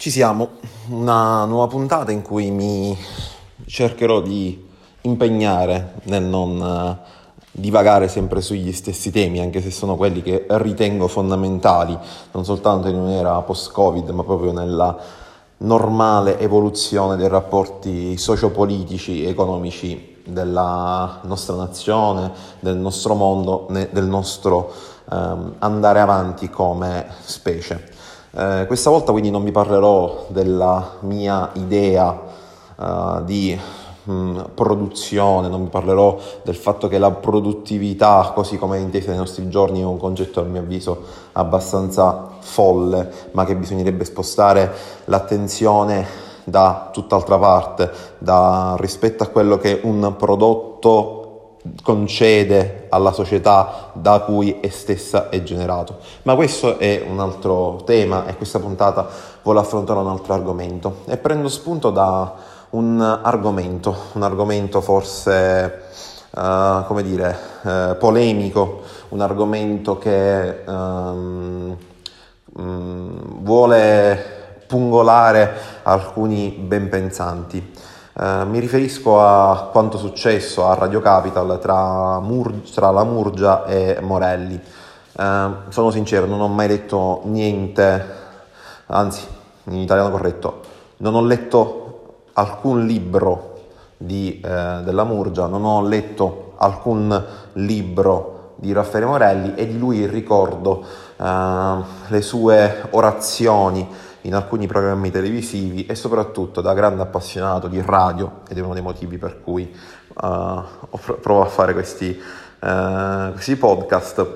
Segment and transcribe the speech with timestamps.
[0.00, 0.52] Ci siamo,
[0.88, 2.96] una nuova puntata in cui mi
[3.66, 4.66] cercherò di
[5.02, 7.06] impegnare nel non eh,
[7.50, 11.98] divagare sempre sugli stessi temi, anche se sono quelli che ritengo fondamentali,
[12.32, 14.96] non soltanto in un'era post-Covid, ma proprio nella
[15.58, 24.72] normale evoluzione dei rapporti sociopolitici e economici della nostra nazione, del nostro mondo, del nostro
[25.12, 27.98] ehm, andare avanti come specie.
[28.32, 32.16] Eh, questa volta quindi non vi parlerò della mia idea
[32.76, 33.58] uh, di
[34.04, 39.08] mh, mm, produzione, non vi parlerò del fatto che la produttività, così come è intesa
[39.10, 44.72] nei nostri giorni, è un concetto a mio avviso abbastanza folle, ma che bisognerebbe spostare
[45.06, 51.19] l'attenzione da tutt'altra parte, da, rispetto a quello che un prodotto
[51.82, 55.98] concede alla società da cui è stessa è generato.
[56.22, 59.06] Ma questo è un altro tema e questa puntata
[59.42, 62.34] vuole affrontare un altro argomento e prendo spunto da
[62.70, 65.82] un argomento, un argomento forse
[66.30, 71.76] uh, come dire uh, polemico, un argomento che um,
[72.54, 77.72] um, vuole pungolare alcuni ben pensanti.
[78.12, 83.98] Eh, mi riferisco a quanto successo a Radio Capital tra, Mur- tra la Murgia e
[84.00, 84.60] Morelli.
[85.12, 88.06] Uh, sono sincero, non ho mai letto niente,
[88.86, 89.26] anzi,
[89.64, 90.60] in italiano corretto,
[90.98, 93.58] non ho letto alcun libro
[93.98, 97.22] di, eh, della Murgia, non ho letto alcun
[97.54, 100.82] libro di Raffaele Morelli e di lui ricordo
[101.16, 103.86] eh, le sue orazioni
[104.22, 108.82] in alcuni programmi televisivi e soprattutto da grande appassionato di radio ed è uno dei
[108.82, 109.72] motivi per cui
[110.14, 110.62] uh,
[111.20, 112.18] provo a fare questi,
[112.60, 114.26] uh, questi podcast.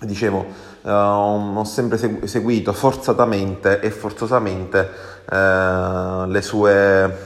[0.00, 0.44] Dicevo,
[0.82, 7.16] uh, ho sempre seguito forzatamente e forzosamente le sue,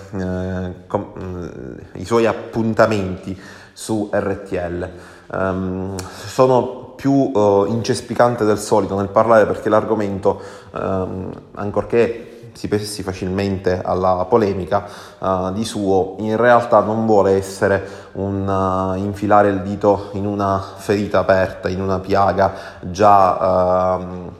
[0.86, 3.40] com- i suoi appuntamenti
[3.72, 4.90] su RTL.
[5.28, 10.40] Um, sono più uh, incespicante del solito nel parlare perché l'argomento,
[10.78, 14.86] um, ancorché si pensi facilmente alla polemica
[15.18, 20.62] uh, di suo, in realtà non vuole essere un uh, infilare il dito in una
[20.76, 24.32] ferita aperta, in una piaga già uh,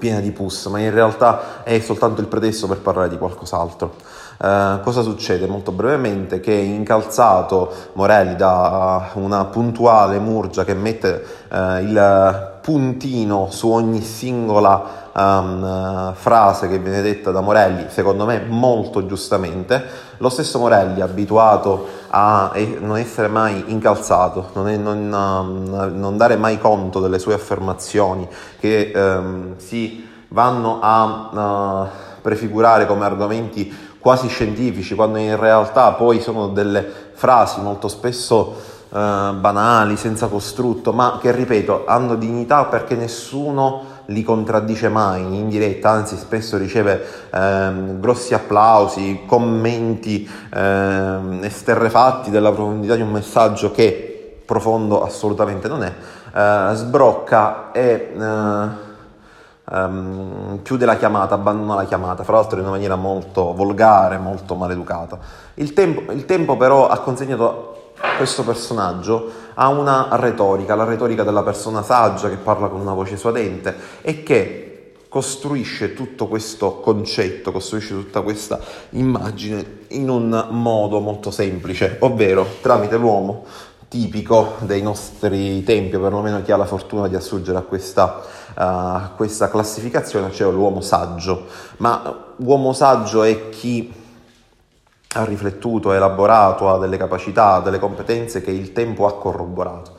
[0.00, 3.94] piena di pus, ma in realtà è soltanto il pretesto per parlare di qualcos'altro.
[4.38, 5.46] Uh, cosa succede?
[5.46, 14.00] Molto brevemente che incalzato Morelli da una puntuale Murgia che mette il puntino su ogni
[14.00, 21.00] singola um, frase che viene detta da Morelli, secondo me molto giustamente, lo stesso Morelli
[21.00, 27.18] abituato a non essere mai incalzato, non, è, non, um, non dare mai conto delle
[27.18, 28.28] sue affermazioni
[28.58, 36.20] che um, si vanno a uh, prefigurare come argomenti quasi scientifici, quando in realtà poi
[36.20, 38.56] sono delle frasi molto spesso
[38.92, 45.48] eh, banali, senza costrutto, ma che ripeto hanno dignità perché nessuno li contraddice mai in
[45.48, 53.70] diretta, anzi spesso riceve ehm, grossi applausi, commenti ehm, esterrefatti della profondità di un messaggio
[53.70, 55.92] che profondo assolutamente non è,
[56.34, 58.90] eh, sbrocca e eh,
[59.70, 64.54] um, chiude la chiamata, abbandona la chiamata, fra l'altro in una maniera molto volgare, molto
[64.54, 65.18] maleducata.
[65.54, 67.71] Il tempo, il tempo però ha consegnato
[68.16, 73.16] questo personaggio a una retorica, la retorica della persona saggia che parla con una voce
[73.16, 78.58] suadente e che costruisce tutto questo concetto, costruisce tutta questa
[78.90, 83.44] immagine in un modo molto semplice, ovvero tramite l'uomo
[83.88, 88.22] tipico dei nostri tempi, o perlomeno chi ha la fortuna di assurgere a questa,
[88.56, 91.44] uh, questa classificazione, cioè l'uomo saggio.
[91.76, 93.92] Ma uomo saggio è chi
[95.14, 99.92] ha riflettuto, ha elaborato, ha delle capacità, ha delle competenze che il tempo ha corroborato.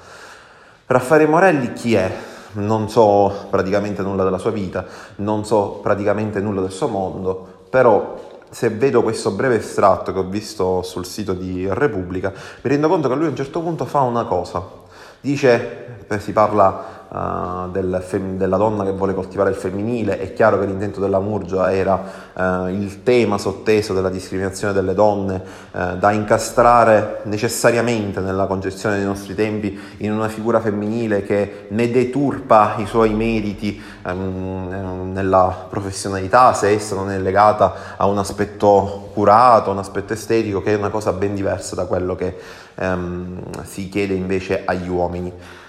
[0.85, 2.11] Raffaele Morelli chi è?
[2.53, 4.85] Non so praticamente nulla della sua vita,
[5.17, 10.25] non so praticamente nulla del suo mondo, però se vedo questo breve estratto che ho
[10.25, 14.01] visto sul sito di Repubblica, mi rendo conto che lui a un certo punto fa
[14.01, 14.81] una cosa.
[15.19, 20.59] Dice, si parla uh, del fem- della donna che vuole coltivare il femminile, è chiaro
[20.59, 26.11] che l'intento della Murgia era uh, il tema sotteso della discriminazione delle donne uh, da
[26.11, 32.85] incastrare necessariamente nella concezione dei nostri tempi in una figura femminile che ne deturpa i
[32.85, 39.77] suoi meriti um, nella professionalità se essa non è legata a un aspetto curato, un
[39.77, 42.35] aspetto estetico che è una cosa ben diversa da quello che
[42.75, 45.61] um, si chiede invece agli uomini.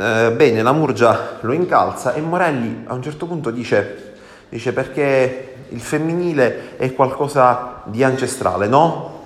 [0.00, 4.08] Eh, bene, la Murgia lo incalza e Morelli a un certo punto dice
[4.48, 9.20] Dice perché il femminile è qualcosa di ancestrale, no?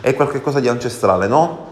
[0.00, 1.70] È qualcosa di ancestrale, no?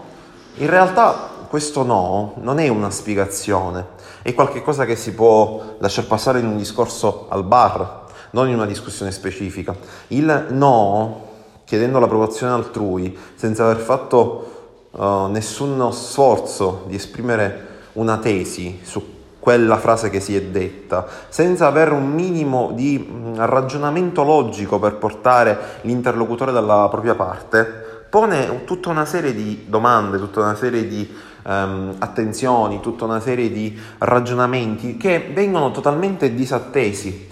[0.55, 3.85] In realtà questo no non è una spiegazione,
[4.23, 8.65] è qualcosa che si può lasciar passare in un discorso al bar, non in una
[8.65, 9.73] discussione specifica.
[10.07, 11.27] Il no,
[11.63, 19.77] chiedendo l'approvazione altrui, senza aver fatto uh, nessuno sforzo di esprimere una tesi su quella
[19.77, 25.79] frase che si è detta, senza avere un minimo di mm, ragionamento logico per portare
[25.81, 27.63] l'interlocutore dalla propria parte,
[28.07, 31.11] pone tutta una serie di domande, tutta una serie di
[31.43, 37.27] um, attenzioni, tutta una serie di ragionamenti che vengono totalmente disattesi.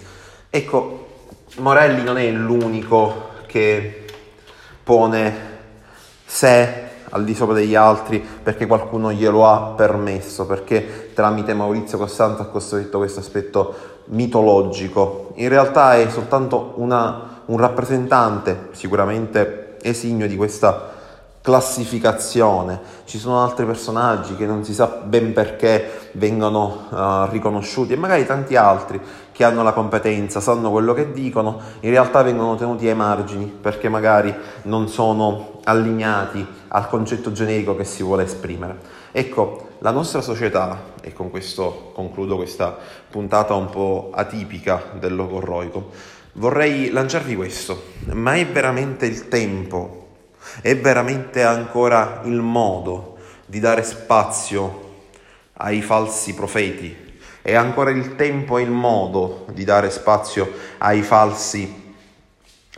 [0.50, 1.06] Ecco,
[1.58, 4.04] Morelli non è l'unico che
[4.82, 5.48] pone
[6.24, 12.42] sé al di sopra degli altri perché qualcuno glielo ha permesso, perché tramite Maurizio Costante
[12.42, 13.74] ha costruito questo aspetto
[14.06, 15.32] mitologico.
[15.36, 20.98] In realtà è soltanto una, un rappresentante, sicuramente esimio di questa
[21.42, 22.80] classificazione.
[23.04, 28.26] Ci sono altri personaggi che non si sa ben perché vengono uh, riconosciuti e magari
[28.26, 29.00] tanti altri
[29.32, 33.88] che hanno la competenza, sanno quello che dicono, in realtà vengono tenuti ai margini perché
[33.88, 38.78] magari non sono allineati al concetto generico che si vuole esprimere.
[39.12, 42.76] Ecco, la nostra società, e con questo concludo questa
[43.08, 45.90] puntata un po' atipica del logorroico,
[46.34, 47.82] vorrei lanciarvi questo,
[48.12, 50.00] ma è veramente il tempo
[50.62, 54.88] è veramente ancora il modo di dare spazio
[55.54, 57.08] ai falsi profeti?
[57.42, 61.89] È ancora il tempo e il modo di dare spazio ai falsi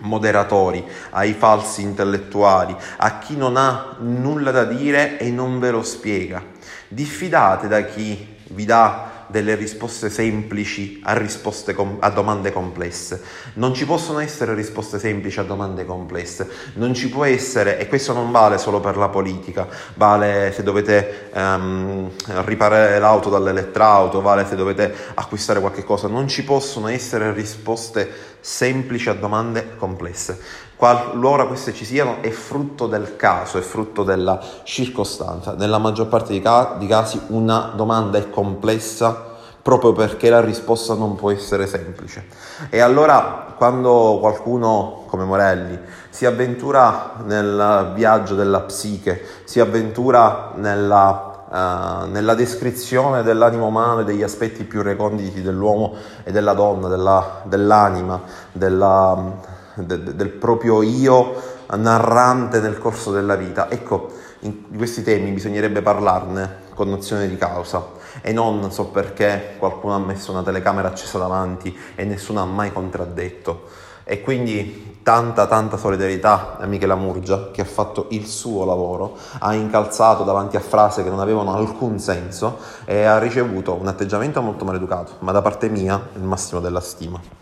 [0.03, 5.83] moderatori, ai falsi intellettuali, a chi non ha nulla da dire e non ve lo
[5.83, 6.43] spiega.
[6.89, 13.21] Diffidate da chi vi dà delle risposte semplici a, risposte com- a, domande complesse.
[13.55, 16.49] Non ci possono essere risposte semplici a domande complesse.
[16.75, 21.31] Non ci può essere, e questo non vale solo per la politica, vale se dovete
[21.35, 22.11] um,
[22.45, 26.07] riparare l'auto dall'elettrauto, vale se dovete acquistare qualche cosa.
[26.07, 30.39] Non ci possono essere risposte semplici a domande complesse.
[30.83, 35.55] Qualora queste ci siano è frutto del caso, è frutto della circostanza.
[35.55, 39.27] Nella maggior parte dei casi una domanda è complessa
[39.63, 42.27] proprio perché la risposta non può essere semplice.
[42.69, 45.79] E allora quando qualcuno come Morelli
[46.11, 54.05] si avventura nel viaggio della psiche, si avventura nella Uh, nella descrizione dell'animo umano e
[54.05, 55.93] degli aspetti più reconditi dell'uomo
[56.25, 59.35] e della donna, della, dell'anima, della,
[59.75, 61.35] de, del proprio io
[61.77, 63.71] narrante nel corso della vita.
[63.71, 64.11] Ecco,
[64.41, 69.99] di questi temi bisognerebbe parlarne con nozione di causa e non so perché qualcuno ha
[69.99, 73.69] messo una telecamera accesa davanti e nessuno ha mai contraddetto.
[74.05, 79.55] E quindi tanta tanta solidarietà a Michela Murgia che ha fatto il suo lavoro, ha
[79.55, 84.65] incalzato davanti a frasi che non avevano alcun senso e ha ricevuto un atteggiamento molto
[84.65, 87.42] maleducato, ma da parte mia il massimo della stima.